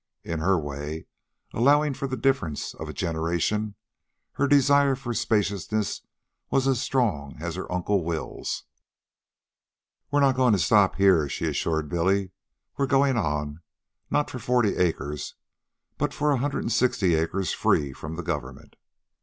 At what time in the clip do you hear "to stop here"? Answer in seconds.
10.53-11.29